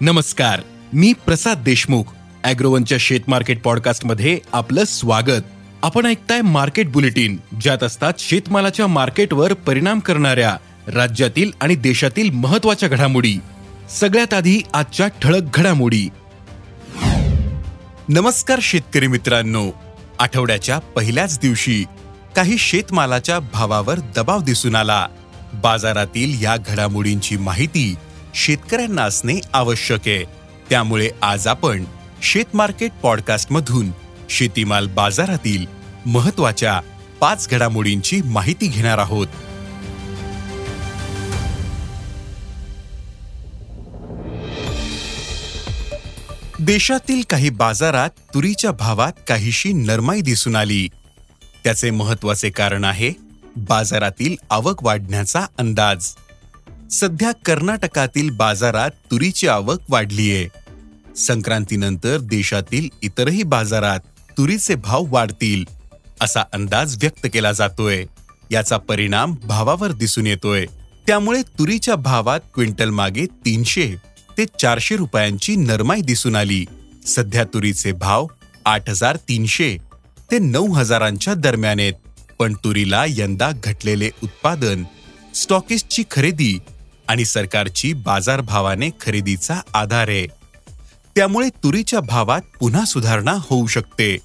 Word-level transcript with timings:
नमस्कार 0.00 0.60
मी 0.92 1.12
प्रसाद 1.12 1.62
देशमुख 1.62 2.04
अॅग्रोवनच्या 2.44 2.98
शेत 3.00 3.20
मार्केट 3.28 3.62
पॉडकास्टमध्ये 3.62 4.40
आपलं 4.52 4.84
स्वागत. 4.84 5.42
आपण 5.82 6.06
ऐकताय 6.06 6.40
मार्केट 6.40 6.92
बुलेटिन 6.92 7.36
ज्यात 7.60 7.82
असतात 7.82 8.12
शेतमालाच्या 8.18 8.86
मार्केटवर 8.86 9.52
परिणाम 9.52 9.98
करणाऱ्या 9.98 10.56
राज्यातील 10.94 11.50
आणि 11.60 11.74
देशातील 11.74 12.30
महत्त्वाच्या 12.30 12.88
घडामोडी. 12.88 13.34
सगळ्यात 13.90 14.34
आधी 14.34 14.60
आजच्या 14.74 15.06
ठळक 15.06 15.42
घडामोडी. 15.54 16.08
नमस्कार 18.08 18.58
शेतकरी 18.62 19.06
मित्रांनो. 19.06 19.70
आठवड्याच्या 20.18 20.78
पहिल्याच 20.78 21.38
दिवशी 21.42 21.84
काही 22.36 22.58
शेतमालाच्या 22.58 23.38
भावावर 23.38 23.98
दबाव 24.16 24.40
दिसून 24.40 24.74
आला. 24.74 25.06
बाजारातील 25.54 26.44
या 26.44 26.56
घडामोडींची 26.56 27.36
माहिती 27.36 27.94
शेतकऱ्यांना 28.36 29.02
असणे 29.02 29.40
आवश्यक 29.52 30.00
आहे. 30.06 30.24
त्यामुळे 30.70 31.10
आज 31.22 31.46
आपण 31.46 31.84
शेतमार्केट 32.22 32.92
पॉडकास्टमधून 33.02 33.90
शेतीमाल 34.30 34.86
बाजारातील 34.86 35.66
महत्त्वाच्या 36.06 36.80
पाच 37.20 37.48
घडामोडींची 37.50 38.20
माहिती 38.24 38.66
घेणार 38.66 38.98
आहोत. 38.98 39.26
देशातील 46.60 47.22
काही 47.30 47.50
बाजारात 47.50 48.10
तुरीच्या 48.34 48.72
भावात 48.72 49.12
काहीशी 49.28 49.72
नरमाई 49.72 50.20
दिसून 50.20 50.56
आली. 50.56 50.88
त्याचे 51.64 51.90
महत्त्वाचे 51.90 52.50
कारण 52.50 52.84
आहे 52.84 53.12
बाजारातील 53.56 54.36
आवक 54.50 54.84
वाढण्याचा 54.84 55.46
अंदाज. 55.58 56.08
सध्या 56.90 57.32
कर्नाटकातील 57.32 58.30
बाजारात 58.30 58.90
तुरीची 59.10 59.48
आवक 59.48 59.78
वाढलीये. 59.88 60.48
संक्रांतीनंतर 61.16 62.18
देशातील 62.18 62.88
इतरही 63.02 63.42
बाजारात 63.42 64.00
तुरीचे 64.38 64.74
भाव 64.74 65.04
वाढतील 65.08 65.64
असा 66.20 66.42
अंदाज 66.52 66.96
व्यक्त 66.96 67.26
केला 67.34 67.52
जातोय. 67.52 68.04
याचा 68.50 68.76
परिणाम 68.76 69.34
भावावर 69.44 69.92
दिसून 69.92 70.26
येतोय. 70.26 70.66
त्यामुळे 71.06 71.42
तुरीच्या 71.42 71.94
भावात 71.94 72.40
क्विंटल 72.54 72.90
मागे 72.90 73.26
तीनशे 73.26 73.94
ते 74.38 74.44
चारशे 74.60 74.96
रुपयांची 74.96 75.56
नरमाई 75.56 76.00
दिसून 76.00 76.36
आली. 76.36 76.64
सध्या 77.06 77.44
तुरीचे 77.44 77.92
भाव 77.92 78.26
आठ 78.64 78.90
हजार 78.90 79.16
तीनशे 79.16 79.76
ते 80.30 80.38
नऊ 80.38 80.72
हजारांच्या 80.72 81.34
दरम्यान 81.34 81.80
आहेत. 81.80 81.94
पण 82.38 82.54
तुरीला 82.54 83.04
यंदा 83.08 83.50
घटलेले 83.64 84.10
उत्पादन 84.22 84.84
स्टॉकिस्टची 85.34 86.04
खरेदी 86.10 86.58
आणि 87.08 87.24
सरकारची 87.24 87.92
बाजारभावाने 87.92 88.90
खरेदीचा 89.00 89.60
आधार 89.74 90.08
आहे. 90.08 90.26
त्यामुळे 91.16 91.48
तुरीच्या 91.48 92.00
भावात 92.00 92.40
पुन्हा 92.60 92.84
सुधारणा 92.84 93.34
होऊ 93.40 93.66
शकते 93.66 94.18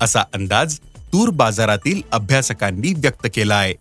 असा 0.00 0.20
अंदाज 0.20 0.78
तूर 0.96 1.28
बाजारातील 1.28 2.02
अभ्यासकांनी 2.12 2.92
व्यक्त 2.92 3.26
केलाय. 3.34 3.74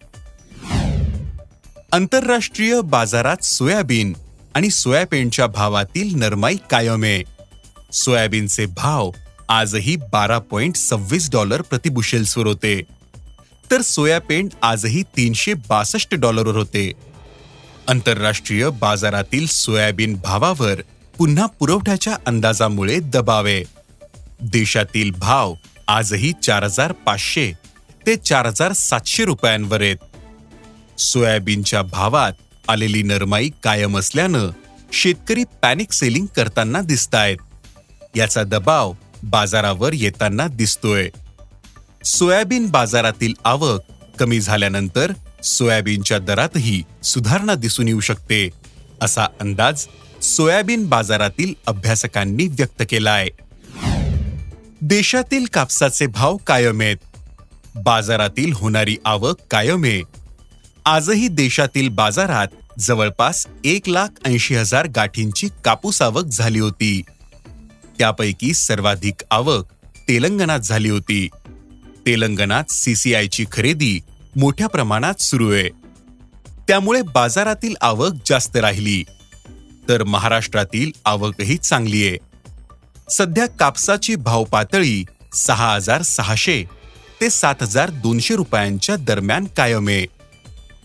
आंतरराष्ट्रीय 1.92 2.81
बाजारात 2.81 3.44
सोयाबीन 3.44 4.14
आणि 4.54 4.70
सोयाबीनच्या 4.70 5.48
भावातील 5.48 6.16
नरमाई 6.16 6.56
कायम 6.70 7.04
आहे. 7.04 7.24
सोयाबीनचे 7.94 8.66
भाव 8.66 9.12
आजही 9.50 9.96
बारा 9.96 10.40
पॉइंट 10.40 10.76
सव्वीस 10.76 11.31
डॉलर 11.31 11.62
प्रतिबुशेल्सवर 11.62 12.48
होते. 12.48 12.81
तर 13.72 13.81
सोयाबीन 13.81 14.50
आजही 14.62 15.04
तीनशे 15.04 15.54
बासष्ट 15.54 16.16
डॉलरवर 16.16 16.56
होते. 16.56 16.92
आंतरराष्ट्रीय 17.88 18.70
बाजारातील 18.70 19.48
सोयाबीन 19.48 20.16
भावावर 20.23 20.81
पुन्हा 21.17 21.45
पुरवठ्याच्या 21.45 22.17
अंदाजामुळे 22.25 23.00
दबावे. 23.00 23.64
देशातील 24.42 25.12
भाव 25.12 25.53
आजही 25.88 26.31
चार 26.44 26.63
हजार 26.63 26.91
पाचशे 26.91 27.53
ते 28.07 28.16
चार 28.16 28.46
हजार 28.46 28.72
सातशे 28.72 29.25
रुपयांवर 29.25 29.81
आहेत. 29.81 29.97
सोयाबीनच्या 31.00 31.81
भावात 31.81 32.31
आलेली 32.69 33.03
नरमाई 33.03 33.50
कायम 33.63 33.97
असल्यानं 33.97 34.50
शेतकरी 34.91 35.44
पॅनिक 35.62 35.91
सेलिंग 35.91 36.25
करताना 36.25 36.81
दिसतायत. 36.81 37.38
याचा 38.16 38.44
दबाव 38.44 38.94
बाजारावर 39.24 39.94
येताना 39.94 40.47
दिसतोय. 40.47 41.09
सोयाबीन 42.03 42.69
बाजारातील 42.69 43.34
आवक 43.46 43.81
कमी 44.19 44.40
झाल्यानंतर 44.40 45.12
सोयाबीनच्या 45.44 46.20
दरातही 46.20 46.84
सुधारणा 47.04 47.56
दिसून 47.56 47.88
येऊ 47.88 48.00
शकते 48.00 48.50
असा 49.02 49.24
अंदाज 49.24 49.86
सोयाबीन 50.22 50.86
बाजारातील 50.86 51.54
अभ्यासकांनी 51.68 52.48
व्यक्त 52.48 52.84
केलाय. 52.90 53.28
देशातील 54.81 55.46
कापसाचे 55.46 56.08
भाव 56.08 56.38
कायम 56.38 56.81
आहेत. 56.81 56.98
बाजारातील 57.76 58.54
होणारी 58.54 58.98
आवक 59.06 59.38
कायम 59.52 59.84
आहे. 59.84 60.02
आजही 60.86 61.28
देशातील 61.28 61.90
बाजारात 61.90 62.48
जवळपास 62.80 63.48
एक 63.66 63.90
लाख 63.90 64.08
ऐंशी 64.25 64.56
हजार 64.56 64.88
गाठींची 64.88 65.48
कापूस 65.66 66.02
आवक 66.02 66.25
झाली 66.25 66.60
होती. 66.60 67.02
त्यापैकी 68.00 68.54
सर्वाधिक 68.54 69.24
आवक 69.31 69.66
तेलंगणात 70.08 70.60
झाली 70.60 70.90
होती. 70.90 71.28
तेलंगणात 72.06 72.64
सीसीआयची 72.70 73.46
खरेदी 73.52 74.00
मोठ्या 74.35 74.67
प्रमाणात 74.67 75.21
सुरू 75.21 75.51
आहे. 75.51 75.69
त्यामुळे 76.67 77.01
बाजारातील 77.01 77.73
आवक 77.81 78.13
जास्त 78.25 78.57
राहिली. 78.57 79.03
तर 79.89 80.03
महाराष्ट्रातील 80.03 80.91
आवकही 81.05 81.57
चांगली 81.57 82.07
आहे. 82.07 82.17
सध्या 83.09 83.45
कापसाची 83.47 84.16
भाव 84.16 84.44
पातळी 84.44 85.05
सहा 85.33 85.73
हजार 85.73 86.01
सहाशे 86.01 86.63
ते 87.21 87.29
सात 87.29 87.55
हजार 87.61 87.89
दोनशे 87.89 88.35
रुपयांच्या 88.35 88.95
दरम्यान 88.95 89.45
कायम 89.57 89.88
आहे. 89.88 90.05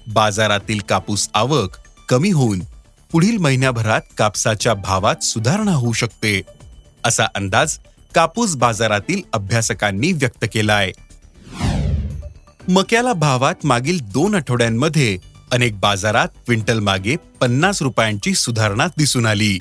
बाजारातील 0.06 0.80
कापूस 0.88 1.28
आवक 1.34 1.76
कमी 2.09 2.30
होऊन 2.30 2.60
पुढील 3.12 3.36
महिन्याभरात 3.36 4.00
कापसाच्या 4.19 4.75
भावात 4.75 5.22
सुधारणा 5.22 5.72
होऊ 5.72 5.92
शकते 5.92 6.42
असा 7.04 7.26
अंदाज 7.34 7.78
कापूस 8.15 8.56
बाजारातील 8.56 9.22
अभ्यासकांनी 9.32 10.12
व्यक्त 10.12 10.44
केलाय 10.53 10.92
मक्याला 12.69 13.12
भावात 13.12 13.55
मागील 13.65 13.99
दोन 14.03 14.34
आठवड्यांमध्ये 14.34 15.19
अनेक 15.51 15.81
बाजारात 15.81 16.29
क्विंटल 16.29 16.79
मागे 16.79 17.17
पन्नास 17.41 17.83
रुपयांची 17.83 18.34
सुधारणा 18.34 18.87
दिसून 18.87 19.27
आली. 19.27 19.59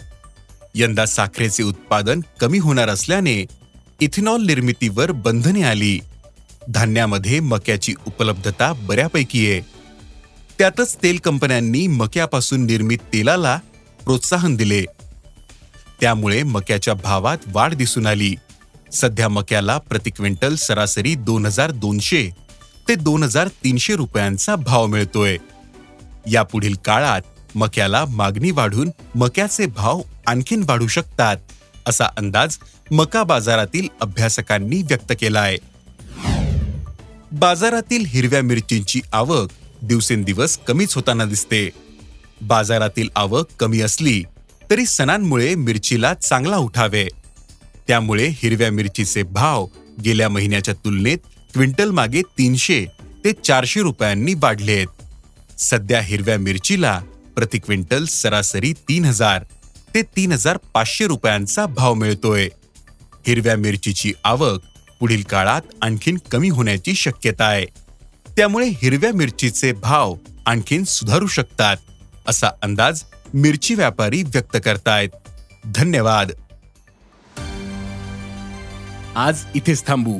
यंदा 0.75 1.05
साखरेचे 1.05 1.63
उत्पादन 1.63 2.19
कमी 2.39 2.57
होणार 2.57 2.89
असल्याने 2.89 3.45
इथेनॉल 3.99 4.45
निर्मितीवर 4.45 5.11
बंधने 5.11 5.63
आली. 5.63 5.99
धान्यामध्ये 6.69 7.39
मक्याची 7.39 7.93
उपलब्धता 8.07 8.73
बऱ्यापैकी 8.73 9.51
आहे. 9.51 9.61
त्यातच 10.59 10.97
तेल 11.03 11.17
कंपन्यांनी 11.17 11.87
मक्यापासून 11.87 12.65
निर्मित 12.65 12.97
तेलाला 12.97 13.59
प्रोत्साहन 14.03 14.55
दिले. 14.55 14.85
त्यामुळे 16.01 16.43
मक्याच्या 16.43 16.93
भावात 16.93 17.37
वाढ 17.47 17.73
दिसून 17.73 18.07
आली. 18.07 18.35
सध्या 18.91 19.29
मक्याला 19.29 19.77
प्रति 19.77 20.09
क्विंटल 20.09 20.55
सरासरी 20.55 21.15
दोन 21.15 21.45
हजार 21.45 21.71
दोनशे 21.71 22.46
ते 22.87 22.95
दोन 22.95 23.23
हजार 23.23 23.47
तीनशे 23.63 23.95
रुपयांचा 23.95 24.55
भाव 24.55 24.85
मिळतोय. 24.87 25.37
यापुढील 26.31 26.75
काळात 26.85 27.21
मक्याला 27.55 28.03
मागणी 28.05 28.51
वाढून 28.51 28.89
मक्याचे 29.15 29.65
भाव 29.65 30.01
आणखीन 30.27 30.63
वाढू 30.67 30.87
शकतात 30.87 31.37
असा 31.87 32.05
अंदाज 32.17 32.57
मका 32.91 33.23
बाजारातील 33.23 33.87
अभ्यासकांनी 34.01 34.81
व्यक्त 34.81 35.13
केलाय. 35.19 35.57
बाजारातील 37.31 38.05
हिरव्या 38.05 38.41
मिरचींची 38.41 39.01
आवक 39.13 39.51
दिवसेंदिवस 39.81 40.57
कमीच 40.67 40.95
होताना 40.95 41.25
दिसते. 41.25 41.69
बाजारातील 42.41 43.09
आवक 43.15 43.49
कमी 43.59 43.81
असली 43.81 44.21
तरी 44.69 44.85
सणांमुळे 44.85 45.53
मिरचीला 45.55 46.13
चांगला 46.13 46.57
उठावे 46.57 47.07
त्यामुळे 47.87 48.27
हिरव्या 48.27 48.71
मिरचीचे 48.71 49.23
भाव 49.23 49.65
गेल्या 50.05 50.29
महिन्याच्या 50.29 50.73
तुलनेत 50.85 51.17
क्विंटल 51.57 51.91
मागे 51.91 52.21
तीनशे 52.21 52.85
ते 53.23 53.31
चारशे 53.33 53.81
रुपयांनी 53.81 54.33
वाढले 54.33 54.73
आहेत. 54.73 54.87
सध्या 55.59 56.01
हिरव्या 56.01 56.37
मिरचीला 56.37 57.01
प्रति 57.35 57.59
क्विंटल 57.59 58.05
सरासरी 58.05 58.73
तीन 58.73 59.05
हजार 59.05 59.45
ते 59.95 60.01
तीन 60.01 60.31
हजार 60.31 60.57
पाचशे 60.73 61.07
रुपयांचा 61.07 61.65
भाव 61.65 61.93
मिळतोय. 61.93 62.49
हिरव्या 63.27 63.57
मिरचीची 63.57 64.13
आवक 64.23 64.61
पुढील 64.99 65.21
काळात 65.21 65.61
आणखीन 65.81 66.17
कमी 66.31 66.49
होण्याची 66.49 66.95
शक्यता 66.95 67.45
आहे. 67.45 67.65
त्यामुळे 68.37 68.67
हिरव्या 68.67 69.11
मिरचीचे 69.13 69.71
भाव 69.71 70.15
आणखीन 70.45 70.83
सुधारू 70.83 71.27
शकतात 71.27 71.77
असा 72.27 72.47
अंदाज 72.61 73.03
मिरची 73.33 73.73
व्यापारी 73.73 74.23
व्यक्त 74.23 74.57
करतायत. 74.65 75.09
धन्यवाद. 75.65 76.31
आज 79.15 79.43
इथेच 79.55 79.87
थांबू. 79.87 80.19